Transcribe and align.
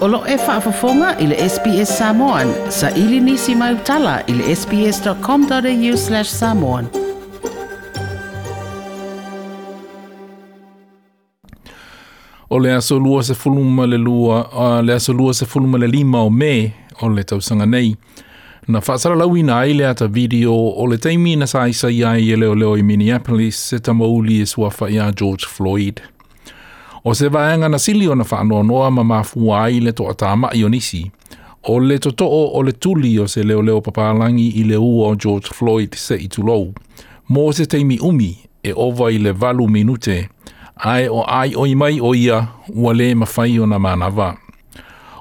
Olo 0.00 0.22
e 0.26 0.36
whaafafonga 0.36 1.18
i 1.18 1.26
le 1.26 1.48
SPS 1.48 1.98
Samoan. 1.98 2.48
Sa 2.68 2.90
ili 2.90 3.20
nisi 3.20 3.54
mai 3.54 3.74
utala 3.74 4.20
i 4.26 4.32
le 4.32 4.56
sps.com.au 4.56 5.96
slash 5.96 6.28
samoan. 6.28 6.86
O 12.48 12.58
le 12.58 12.74
aso 12.74 12.98
lua 12.98 13.22
se 13.22 13.34
fuluma 13.34 13.86
le 13.86 13.98
lua, 13.98 14.48
uh, 14.52 14.84
le 14.84 14.94
aso 14.94 15.12
lua 15.12 15.34
se 15.34 15.46
fuluma 15.46 15.78
le 15.78 15.86
lima 15.86 16.22
o 16.22 16.30
me 16.30 16.72
o 17.00 17.08
le 17.08 17.24
tausanga 17.24 17.66
nei. 17.66 17.96
Na 18.68 18.78
whaasara 18.78 19.14
lau 19.14 19.36
ina 19.36 19.58
ai 19.58 19.72
le 19.72 19.86
ata 19.88 20.08
video 20.08 20.54
o 20.54 20.86
le 20.86 20.96
teimi 20.98 21.36
na 21.36 21.46
sa 21.46 21.68
isa 21.68 21.90
iai 21.90 22.30
e 22.30 22.36
leo 22.36 22.54
leo 22.54 22.76
i 22.76 22.82
Minneapolis 22.82 23.68
se 23.68 23.78
tamauli 23.78 24.40
e 24.40 24.46
suafa 24.46 24.90
ia 24.90 25.12
George 25.12 25.46
Floyd. 25.46 26.00
O 27.04 27.14
se 27.14 27.28
vaenga 27.28 27.68
na 27.68 27.78
sili 27.78 28.08
ona 28.08 28.14
na 28.14 28.24
whaanoa 28.30 28.62
noa 28.62 28.90
ma 28.90 29.04
mafua 29.04 29.64
ai 29.64 29.80
le 29.80 29.92
to 29.92 30.10
atama 30.10 30.50
i 30.52 30.64
onisi. 30.64 31.10
O 31.62 31.80
le 31.80 31.98
totoo 31.98 32.50
o 32.54 32.62
le 32.62 32.72
tuli 32.72 33.18
o 33.18 33.26
se 33.28 33.42
leo 33.42 33.62
leo 33.62 33.80
papalangi 33.80 34.48
i 34.48 34.64
le 34.64 34.76
ua 34.76 35.08
o 35.08 35.16
George 35.16 35.48
Floyd 35.48 35.94
se 35.94 36.14
i 36.14 36.28
tulou. 36.28 36.74
Mō 37.30 37.52
se 37.52 37.66
teimi 37.66 37.98
umi 38.02 38.38
e 38.62 38.72
ova 38.76 39.12
i 39.12 39.18
le 39.18 39.32
valu 39.32 39.68
minute 39.68 40.28
ai 40.76 41.08
o 41.08 41.24
ai 41.26 41.54
o 41.54 41.66
mai 41.76 42.00
o 42.00 42.14
ia 42.14 42.48
ua 42.68 42.94
le 42.94 43.14
mawhai 43.14 43.58
o 43.58 43.66
na 43.66 43.78
manawa. 43.78 44.36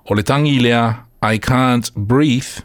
O 0.10 0.16
le 0.16 0.24
tangi 0.24 0.60
lea 0.60 0.96
I 1.22 1.38
can't 1.38 1.92
breathe 1.96 2.64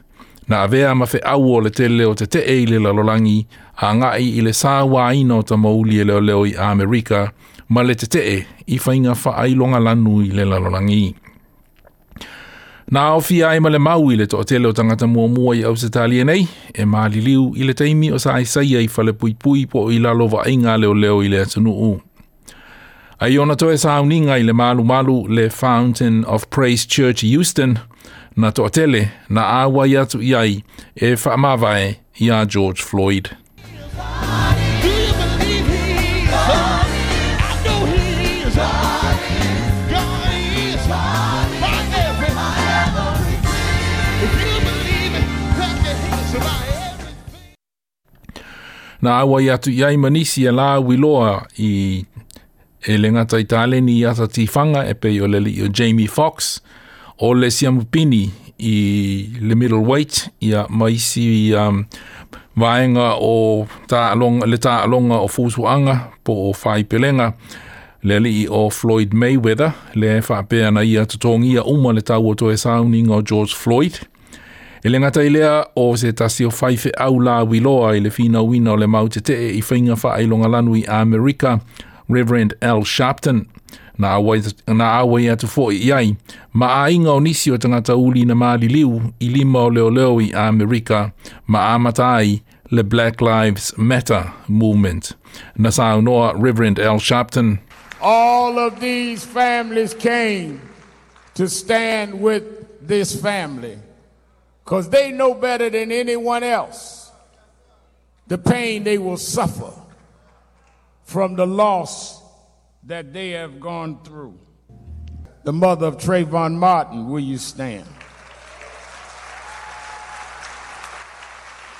na 0.48 0.62
avea 0.62 0.94
ma 0.94 1.06
au 1.24 1.54
o 1.54 1.60
le 1.60 1.70
tele 1.70 2.04
o 2.04 2.14
te 2.14 2.26
te 2.26 2.38
e 2.38 2.66
le 2.66 2.78
lalolangi 2.78 3.46
a 3.76 3.94
ngai 3.94 4.38
i 4.38 4.40
le 4.40 4.50
sāwa 4.50 5.14
ino 5.14 5.42
ta 5.42 5.56
mauli 5.56 6.00
e 6.00 6.04
leo 6.04 6.20
leo 6.20 6.46
i 6.46 6.56
Amerika 6.56 7.32
ma 7.74 7.82
le 7.82 7.94
te 7.98 8.06
tee 8.06 8.34
i 8.70 8.76
whainga 8.78 9.16
wha 9.24 9.32
ailonga 9.42 9.80
lanu 9.82 10.20
i 10.22 10.30
le 10.30 10.44
lalorangi. 10.46 11.14
Nā 12.94 13.02
o 13.16 13.20
fi 13.24 13.40
ai 13.42 13.58
ma 13.64 13.72
le 13.72 13.80
mau 13.82 14.12
i 14.12 14.18
le 14.20 14.28
to 14.30 14.38
o 14.38 14.46
tele 14.46 14.68
o 14.70 14.76
tangata 14.76 15.08
mua 15.10 15.26
mua 15.28 15.56
i 15.58 15.64
au 15.66 15.74
se 15.74 15.90
talia 15.90 16.24
nei, 16.28 16.46
e 16.70 16.84
maali 16.84 17.24
liu 17.24 17.48
i 17.58 17.66
le 17.66 17.74
teimi 17.74 18.12
o 18.14 18.20
sa 18.22 18.36
ai 18.38 18.46
saia 18.46 18.82
i 18.84 18.90
whale 18.96 19.16
pui 19.18 19.34
pui 19.34 19.66
po 19.66 19.88
i 19.90 19.98
lalo 19.98 20.28
wa 20.30 20.46
inga 20.46 20.76
leo 20.78 20.94
leo 20.94 21.22
i 21.24 21.32
le 21.32 21.42
atunu 21.42 21.74
u. 21.90 21.92
Ai 23.18 23.38
ona 23.38 23.56
to 23.56 23.72
e 23.72 23.78
sa 23.78 23.98
uninga 24.04 24.38
i 24.38 24.46
le 24.46 24.52
malu 24.52 24.84
malu 24.84 25.26
le 25.26 25.48
Fountain 25.50 26.24
of 26.24 26.46
Praise 26.50 26.86
Church 26.86 27.24
i 27.24 27.34
Houston, 27.34 27.78
na 28.36 28.50
to 28.50 28.68
tele 28.68 29.08
na 29.28 29.48
awa 29.62 29.88
i 29.88 29.96
atu 29.96 30.22
iai 30.22 30.62
e 30.94 31.14
whaamawae 31.14 31.96
i 32.20 32.30
a 32.30 32.44
George 32.46 32.82
Floyd. 32.82 33.34
Na 49.04 49.18
awa 49.20 49.42
i 49.42 49.50
atu 49.50 49.70
iai 49.70 49.96
manisi 49.96 50.46
e 50.48 50.52
la 50.52 50.78
wiloa 50.80 51.46
i 51.58 52.04
e 52.86 52.96
le 52.96 53.10
ngata 53.12 53.36
i 53.40 53.44
tāle 53.44 53.80
ni 53.84 53.98
ata 54.08 54.24
tifanga 54.32 54.86
e 54.88 54.94
pe 54.96 55.12
o 55.20 55.28
le 55.28 55.40
li 55.44 55.52
o 55.60 55.68
Jamie 55.68 56.08
Fox 56.08 56.62
o 57.20 57.34
le 57.34 57.50
siamupini 57.50 58.30
i 58.58 58.76
le 59.40 59.54
middleweight 59.54 60.30
ia 60.40 60.64
maisi 60.68 61.24
i 61.48 61.52
um, 61.52 61.84
vaenga 62.56 63.10
o 63.20 63.66
ta 63.86 64.10
alonga, 64.14 64.46
le 64.46 64.56
ta 64.58 64.80
alonga 64.86 65.20
o 65.20 65.28
fūsuanga 65.28 65.98
po 66.24 66.48
o 66.48 66.54
whaipelenga 66.64 67.32
le 68.08 68.20
li 68.24 68.48
o 68.48 68.70
Floyd 68.70 69.12
Mayweather 69.12 69.72
le 69.94 70.20
whapea 70.20 70.70
na 70.70 70.80
ia 70.84 71.04
tutongia 71.06 71.64
uma 71.64 71.92
le 71.92 72.00
tau 72.00 72.28
o 72.28 72.34
to 72.34 72.52
e 72.52 72.56
sauninga 72.56 73.20
o 73.20 73.22
George 73.22 73.52
Floyd. 73.52 74.00
E 74.84 74.88
le 74.90 75.00
ngata 75.00 75.22
i 75.24 75.30
lea 75.30 75.64
o 75.76 75.96
se 75.96 76.12
tasi 76.12 76.44
o 76.44 76.50
whaife 76.60 76.90
au 76.98 77.20
la 77.20 77.42
wiloa 77.42 77.96
i 77.96 78.00
le 78.00 78.10
fina 78.10 78.42
wina 78.42 78.72
o 78.72 78.76
le 78.76 78.86
mau 78.86 79.08
te 79.08 79.20
te 79.20 79.36
i 79.56 79.62
whainga 79.62 79.96
wha 80.02 80.14
ailonga 80.14 80.48
lanu 80.48 80.76
i 80.76 80.84
Amerika, 80.86 81.60
Reverend 82.08 82.54
Al 82.60 82.84
Sharpton. 82.84 83.46
Na 83.98 84.08
awa, 84.08 84.36
na 84.68 84.84
awa 85.00 85.20
i 85.22 85.28
atu 85.30 85.48
fo 85.48 85.70
i 85.72 85.92
ai, 85.92 86.16
ma 86.52 86.84
a 86.84 86.90
inga 86.90 87.10
o 87.12 87.20
nisi 87.20 87.50
o 87.50 87.56
tangata 87.56 87.96
uli 87.96 88.24
na 88.24 88.34
maali 88.34 88.68
liu 88.68 89.00
i 89.20 89.28
lima 89.28 89.58
o 89.58 89.70
leo 89.70 89.90
leo 89.90 90.20
i 90.20 90.32
Amerika, 90.34 91.12
ma 91.46 91.74
a 91.74 91.78
matai 91.78 92.42
le 92.70 92.82
Black 92.82 93.20
Lives 93.20 93.72
Matter 93.78 94.32
movement. 94.48 95.14
Na 95.56 95.70
sa 95.70 96.00
noa 96.00 96.34
Reverend 96.36 96.78
Al 96.78 96.98
Sharpton. 96.98 97.58
all 98.04 98.58
of 98.58 98.80
these 98.80 99.24
families 99.24 99.94
came 99.94 100.60
to 101.34 101.48
stand 101.48 102.20
with 102.20 102.44
this 102.86 103.18
family 103.18 103.78
because 104.64 104.88
they 104.88 105.12
know 105.12 105.34
better 105.34 105.68
than 105.68 105.92
anyone 105.92 106.42
else 106.42 107.04
the 108.26 108.38
pain 108.38 108.84
they 108.84 108.98
will 108.98 109.18
suffer 109.18 109.70
from 111.02 111.36
the 111.36 111.46
loss 111.46 112.22
that 112.84 113.12
they 113.12 113.30
have 113.30 113.60
gone 113.60 114.02
through. 114.02 114.38
The 115.44 115.52
mother 115.52 115.86
of 115.86 115.98
Trayvon 115.98 116.54
Martin, 116.56 117.08
will 117.08 117.20
you 117.20 117.36
stand? 117.36 117.86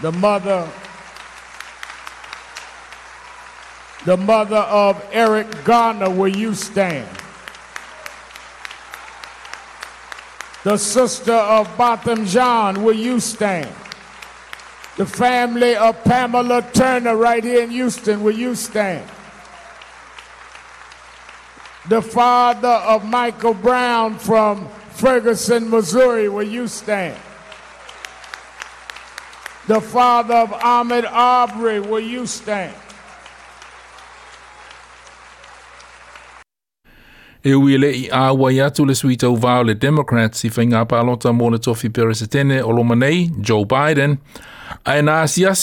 The 0.03 0.13
mother 0.13 0.69
the 4.05 4.19
mother 4.19 4.57
of 4.57 5.03
Eric 5.13 5.65
Garner, 5.65 6.11
will 6.11 6.29
you 6.29 6.55
stand? 6.55 7.09
The 10.65 10.79
sister 10.79 11.35
of 11.35 11.77
Botham 11.77 12.25
Jean, 12.25 12.83
will 12.83 12.97
you 12.97 13.21
stand? 13.21 13.69
The 14.97 15.05
family 15.05 15.77
of 15.77 16.03
Pamela 16.05 16.63
Turner, 16.73 17.17
right 17.17 17.45
here 17.45 17.63
in 17.63 17.71
Houston, 17.71 18.23
will 18.23 18.35
you 18.35 18.55
stand? 18.55 19.07
The 21.91 22.01
father 22.01 22.67
of 22.67 23.05
Michael 23.05 23.53
Brown 23.53 24.19
from 24.19 24.67
Ferguson, 24.93 25.69
Missouri, 25.69 26.31
will 26.31 26.49
you 26.49 26.67
stand? 26.67 27.21
The 29.67 29.83
father 29.83 30.35
of 30.35 30.51
Ahmaud 30.51 31.05
Arbery, 31.11 31.81
will 31.81 32.01
you 32.01 32.25
stand? 32.25 32.75
E 37.45 37.53
ui 37.53 37.77
le 37.77 37.91
i 37.93 38.61
atu 38.65 38.87
le 38.87 38.95
suita 38.95 39.29
u 39.29 39.37
vau 39.37 39.63
le 39.63 39.75
Democrats 39.75 40.45
i 40.45 40.49
whainga 40.49 40.87
palota 40.89 41.29
mō 41.29 41.51
le 41.53 41.59
tofi 41.59 41.91
peresetene 41.91 42.63
o 42.63 42.73
Joe 43.41 43.67
Biden, 43.67 44.17
a 44.87 44.97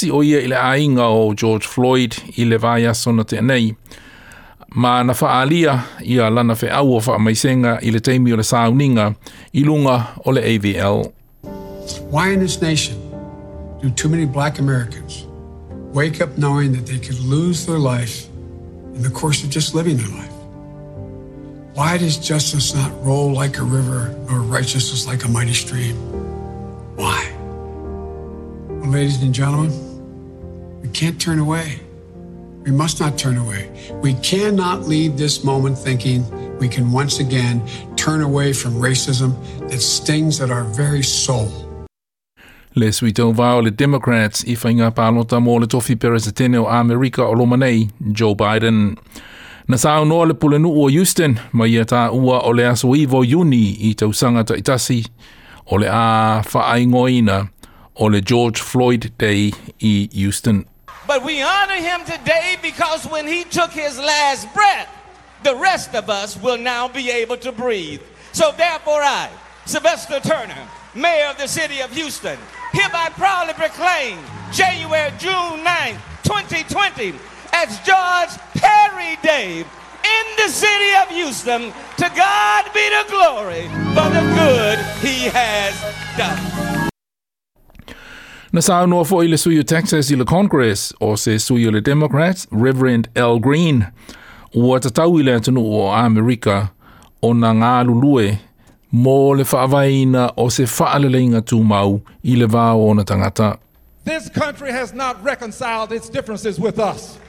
e 0.03 0.11
o 0.11 0.21
ia 0.21 0.41
i 0.41 0.47
le 0.47 0.55
ainga 0.55 1.07
o 1.09 1.33
George 1.33 1.67
Floyd 1.67 2.13
i 2.37 2.45
le 2.45 2.57
vai 2.57 2.85
asona 2.85 3.23
te 3.23 3.41
nei. 3.41 3.75
Ma 4.75 5.01
na 5.03 5.13
whaalia 5.13 5.79
i 6.05 6.19
a 6.19 6.29
lana 6.29 6.55
au 6.69 6.93
o 6.93 7.01
i 7.81 7.89
le 7.91 7.99
teimi 7.99 8.31
o 8.31 8.35
le 8.35 8.43
sauninga 8.43 9.15
i 9.53 9.63
lunga 9.63 10.07
o 10.25 10.31
le 10.31 10.41
AVL. 10.41 11.11
Why 12.11 12.31
in 12.31 12.39
this 12.39 12.61
nation 12.61 12.95
do 13.81 13.89
too 13.89 14.09
many 14.09 14.25
black 14.25 14.59
Americans 14.59 15.25
wake 15.93 16.21
up 16.21 16.37
knowing 16.37 16.73
that 16.73 16.85
they 16.85 16.99
could 16.99 17.19
lose 17.19 17.65
their 17.65 17.79
life 17.79 18.29
in 18.95 19.01
the 19.01 19.09
course 19.09 19.43
of 19.43 19.49
just 19.49 19.73
living 19.73 19.97
their 19.97 20.07
life? 20.09 20.40
Why 21.81 21.97
does 21.97 22.17
justice 22.17 22.75
not 22.75 22.91
roll 23.03 23.33
like 23.33 23.57
a 23.57 23.63
river 23.63 24.15
nor 24.29 24.41
righteousness 24.41 25.07
like 25.07 25.25
a 25.25 25.27
mighty 25.27 25.53
stream? 25.53 25.95
Why? 26.95 27.33
Well, 28.69 28.91
ladies 28.91 29.23
and 29.23 29.33
gentlemen, 29.33 29.73
we 30.83 30.89
can't 30.89 31.19
turn 31.19 31.39
away. 31.39 31.79
We 32.65 32.69
must 32.69 32.99
not 32.99 33.17
turn 33.17 33.35
away. 33.35 33.65
We 34.03 34.13
cannot 34.21 34.87
leave 34.87 35.17
this 35.17 35.43
moment 35.43 35.75
thinking 35.75 36.21
we 36.59 36.69
can 36.69 36.91
once 36.91 37.19
again 37.19 37.65
turn 37.95 38.21
away 38.21 38.53
from 38.53 38.73
racism 38.73 39.33
that 39.71 39.81
stings 39.81 40.39
at 40.39 40.51
our 40.51 40.65
very 40.65 41.01
soul. 41.01 41.49
Le 42.75 42.91
suita 42.91 43.23
o 43.23 43.31
vau 43.31 43.59
le 43.59 43.71
Democrats 43.71 44.43
i 44.45 44.53
whainga 44.55 44.91
palota 44.91 45.41
mō 45.41 45.59
le 45.61 45.67
tofi 45.67 45.95
peresetene 45.95 46.61
o 46.61 46.67
Amerika 46.67 47.23
o 47.23 47.31
loma 47.31 47.57
Joe 48.13 48.35
Biden. 48.35 48.97
Na 49.71 49.77
noa 50.03 50.25
le 50.25 50.33
pule 50.33 50.59
nuu 50.59 50.83
o 50.83 50.89
Houston, 50.89 51.39
ma 51.53 51.63
ia 51.65 51.85
tā 51.85 52.11
ua 52.11 52.41
o 52.43 52.49
le 52.51 52.63
aso 52.67 52.91
i 52.91 53.05
ta 53.05 54.05
itasi, 54.05 55.07
o 55.65 55.77
le 55.77 55.87
a 55.87 56.43
o 57.95 58.05
le 58.07 58.19
George 58.19 58.59
Floyd 58.59 59.13
Day 59.17 59.53
i 59.79 60.09
Houston. 60.11 60.65
But 61.07 61.23
we 61.23 61.41
honor 61.41 61.79
him 61.79 62.03
today 62.03 62.57
because 62.61 63.05
when 63.07 63.25
he 63.25 63.45
took 63.45 63.71
his 63.71 63.97
last 63.97 64.53
breath, 64.53 64.89
the 65.43 65.55
rest 65.55 65.95
of 65.95 66.09
us 66.09 66.35
will 66.35 66.57
now 66.57 66.89
be 66.89 67.09
able 67.09 67.37
to 67.37 67.53
breathe. 67.53 68.01
So 68.33 68.51
therefore, 68.51 69.01
I, 69.01 69.29
Sylvester 69.65 70.19
Turner, 70.19 70.67
Mayor 70.95 71.27
of 71.27 71.37
the 71.37 71.47
city 71.47 71.79
of 71.79 71.93
Houston, 71.93 72.37
hereby 72.73 73.07
proudly 73.15 73.53
proclaim 73.53 74.19
January, 74.51 75.13
June 75.17 75.63
9th, 75.63 76.01
2020 76.23 77.30
as 77.61 77.79
George 77.81 78.33
Perry 78.55 79.17
Day 79.21 79.59
in 79.59 80.25
the 80.37 80.49
city 80.49 80.91
of 81.01 81.09
Houston. 81.09 81.71
To 81.97 82.11
God 82.15 82.63
be 82.73 82.85
the 82.89 83.05
glory 83.07 83.67
for 83.93 84.09
the 84.09 84.23
good 84.33 84.79
he 85.05 85.29
has 85.29 85.75
done. 86.17 86.89
Na 88.51 88.61
sa 88.61 88.85
noa 88.85 89.05
fo 89.05 89.21
i 89.21 89.27
le 89.27 89.37
sui 89.37 89.63
Texas 89.63 90.09
i 90.11 90.15
le 90.15 90.25
Congress 90.25 90.91
o 90.99 91.15
se 91.15 91.37
sui 91.37 91.67
o 91.67 91.71
le 91.71 91.81
Democrats, 91.81 92.47
Reverend 92.51 93.09
Al 93.15 93.39
Green, 93.39 93.85
ua 94.55 94.79
tatau 94.79 95.19
i 95.19 95.23
le 95.23 95.37
atunu 95.37 95.61
o 95.61 95.87
Amerika 95.93 96.71
o 97.21 97.33
na 97.33 97.53
ngā 97.53 97.75
lulue 97.85 98.39
mō 98.91 99.37
le 99.37 99.45
whaavaina 99.45 100.31
o 100.35 100.49
se 100.49 100.65
whaaleleinga 100.65 101.45
tūmau 101.45 102.01
i 102.23 102.35
le 102.35 102.47
vāo 102.47 102.89
o 102.89 102.93
na 102.93 103.03
tangata. 103.03 103.57
This 104.03 104.29
country 104.29 104.71
has 104.71 104.93
not 104.93 105.23
reconciled 105.23 105.91
its 105.91 106.09
differences 106.09 106.59
with 106.59 106.79
us. 106.79 107.19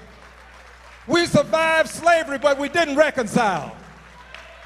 We 1.06 1.26
survived 1.26 1.88
slavery, 1.88 2.38
but 2.38 2.58
we 2.58 2.68
didn't 2.68 2.96
reconcile. 2.96 3.76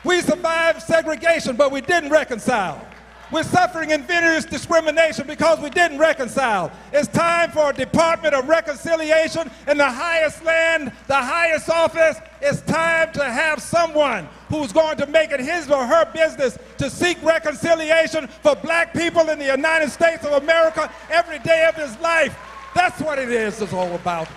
We 0.04 0.20
survived 0.20 0.82
segregation, 0.82 1.56
but 1.56 1.72
we 1.72 1.80
didn't 1.80 2.10
reconcile. 2.10 2.86
We're 3.32 3.42
suffering 3.42 3.90
invidious 3.90 4.44
discrimination 4.44 5.26
because 5.26 5.58
we 5.58 5.68
didn't 5.68 5.98
reconcile. 5.98 6.70
It's 6.92 7.08
time 7.08 7.50
for 7.50 7.70
a 7.70 7.72
Department 7.72 8.34
of 8.34 8.48
Reconciliation 8.48 9.50
in 9.66 9.78
the 9.78 9.90
highest 9.90 10.44
land, 10.44 10.92
the 11.08 11.16
highest 11.16 11.68
office. 11.68 12.18
It's 12.40 12.60
time 12.60 13.12
to 13.14 13.24
have 13.24 13.60
someone 13.60 14.28
who's 14.48 14.70
going 14.72 14.96
to 14.98 15.06
make 15.06 15.32
it 15.32 15.40
his 15.40 15.68
or 15.70 15.84
her 15.84 16.04
business 16.12 16.56
to 16.78 16.88
seek 16.88 17.20
reconciliation 17.24 18.28
for 18.28 18.54
black 18.54 18.92
people 18.92 19.28
in 19.28 19.40
the 19.40 19.46
United 19.46 19.90
States 19.90 20.24
of 20.24 20.40
America 20.40 20.92
every 21.10 21.40
day 21.40 21.66
of 21.68 21.74
his 21.74 21.98
life. 21.98 22.38
That's 22.76 23.00
what 23.00 23.18
it 23.18 23.30
is, 23.30 23.60
it's 23.60 23.72
all 23.72 23.92
about. 23.96 24.28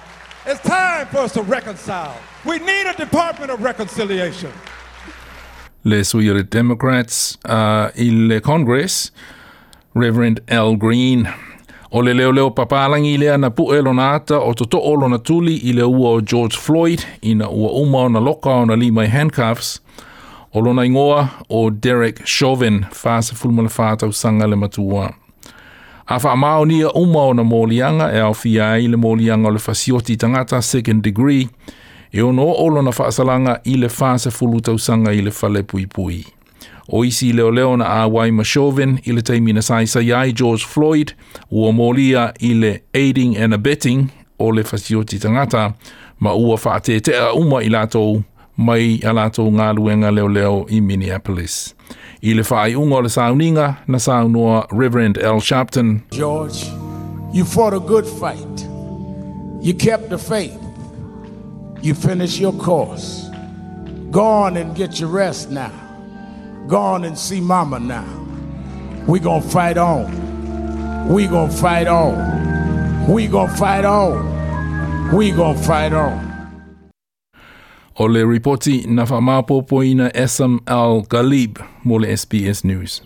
It's 0.46 0.62
time 0.62 1.06
for 1.08 1.18
us 1.18 1.34
to 1.34 1.42
reconcile. 1.42 2.16
We 2.46 2.60
need 2.60 2.88
a 2.88 2.94
Department 2.94 3.52
of 3.52 3.62
Reconciliation. 3.62 4.50
Le 5.84 6.04
sui 6.04 6.44
Democrats 6.44 7.38
uh, 7.46 7.92
i 7.96 8.10
le 8.10 8.40
Congress, 8.40 9.12
Reverend 9.94 10.40
Al 10.48 10.78
Green. 10.78 11.28
O 11.92 12.00
le 12.00 12.14
leo 12.14 12.32
leo 12.32 12.52
papalangi 12.52 13.18
lea 13.18 13.38
na 13.38 13.50
pu 13.50 13.74
e 13.74 13.82
lona 13.82 14.14
ata 14.14 14.40
o 14.40 14.54
to 14.54 14.66
to 14.66 14.80
o 14.80 14.94
lona 14.94 15.20
tuli 15.20 15.60
i 15.70 15.74
le 15.74 15.84
ua 15.84 16.10
o 16.10 16.22
George 16.22 16.58
Floyd 16.58 17.04
i 17.22 17.34
na 17.34 17.50
ua 17.50 17.72
uma 17.82 17.98
o 17.98 18.08
na 18.08 18.20
loka 18.20 18.50
o 18.50 18.66
na 18.66 18.76
lima 18.76 19.04
i 19.04 19.08
handcuffs. 19.08 19.82
O 20.54 20.60
lona 20.62 20.86
ingoa 20.86 21.30
o 21.50 21.70
Derek 21.70 22.26
Chauvin, 22.26 22.86
fasa 22.92 23.36
fulma 23.36 23.64
le 23.64 23.70
fata 23.70 24.12
sanga 24.12 24.48
le 24.48 24.56
matua. 24.56 25.14
A 26.12 26.18
wha 26.18 26.36
mao 26.36 26.66
nia 26.66 26.92
uma 26.92 27.22
o 27.22 27.34
na 27.34 27.44
mōlianga 27.44 28.14
e 28.14 28.20
au 28.20 28.34
fia 28.34 28.72
ai 28.72 28.88
le 28.88 28.98
mōlianga 28.98 29.48
o 29.48 29.52
le 29.52 29.60
fasioti 29.60 30.18
tangata 30.18 30.62
second 30.62 31.04
degree, 31.04 31.50
e 32.12 32.22
ono 32.22 32.48
o 32.50 32.70
lona 32.70 32.90
whaasalanga 32.90 33.60
i 33.66 33.76
le 33.78 33.88
whaasa 33.88 34.32
fulu 34.32 34.62
tausanga 34.62 35.14
i 35.14 35.22
le 35.22 35.32
fale 35.32 35.62
pui 35.64 35.86
pui. 35.86 36.26
O 36.88 37.06
isi 37.06 37.32
leo 37.32 37.52
leo 37.52 37.78
na 37.78 37.86
awai 37.86 38.32
ma 38.32 38.44
Chauvin 38.44 38.98
i 39.06 39.12
le 39.12 39.22
taimina 39.22 39.62
sai 39.62 40.12
ai 40.12 40.34
George 40.34 40.66
Floyd, 40.66 41.14
ua 41.52 41.72
mōlia 41.72 42.34
i 42.42 42.54
le 42.54 42.82
aiding 42.94 43.38
and 43.38 43.54
abetting 43.54 44.10
o 44.40 44.50
le 44.50 44.64
fasioti 44.64 45.20
tangata, 45.20 45.76
ma 46.20 46.34
ua 46.34 46.58
whaatetea 46.58 47.34
uma 47.34 47.62
i 47.62 47.70
lātou 47.70 48.24
mai 48.58 49.00
a 49.06 49.14
lātou 49.14 49.52
ngā 49.52 49.76
luenga 49.78 50.10
leo 50.12 50.28
leo 50.28 50.66
i 50.70 50.82
Minneapolis. 50.82 51.76
I 52.22 52.34
le 52.34 52.44
o 52.76 53.00
le 53.02 53.10
sauninga 53.10 53.78
na 53.88 53.98
saunua 53.98 54.68
Reverend 54.72 55.18
Al 55.20 55.40
Sharpton, 55.40 56.02
George, 56.12 56.66
you 57.34 57.46
fought 57.46 57.74
a 57.74 57.80
good 57.80 58.06
fight. 58.06 58.68
You 59.62 59.74
kept 59.74 60.10
the 60.10 60.18
faith. 60.18 60.60
You 61.82 61.94
finished 61.94 62.38
your 62.38 62.52
course. 62.54 63.30
Go 64.12 64.22
on 64.22 64.58
and 64.58 64.76
get 64.76 65.00
your 65.00 65.10
rest 65.10 65.50
now. 65.50 65.72
Go 66.68 66.78
on 66.78 67.06
and 67.06 67.18
see 67.18 67.40
mama 67.40 67.80
now. 67.80 68.06
we 69.08 69.20
gonna 69.20 69.42
fight 69.42 69.78
on. 69.78 71.08
we 71.08 71.26
gonna 71.26 71.52
fight 71.52 71.88
on. 71.88 73.08
we 73.08 73.28
gonna 73.28 73.56
fight 73.56 73.86
on. 73.86 75.14
we 75.16 75.32
gonna 75.32 75.58
fight 75.58 75.94
on. 75.94 76.29
O 78.02 78.08
le 78.08 78.24
reporti 78.24 78.86
na 78.88 79.04
whamāpōpoina 79.04 80.06
Esam 80.16 80.62
Al 80.66 81.02
Ghalib 81.12 81.60
mo 81.84 81.98
le 82.00 82.16
SBS 82.16 82.64
News. 82.64 83.02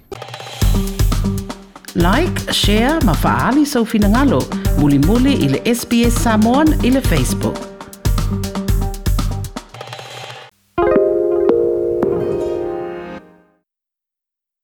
Like, 1.96 2.54
share, 2.54 3.02
mafaali 3.02 3.66
sau 3.66 3.86
finangalo. 3.86 4.44
Muli 4.78 5.00
muli 5.00 5.34
ile 5.34 5.62
SBS 5.66 6.24
Samoan 6.24 6.86
ile 6.86 7.02
Facebook. 7.02 7.73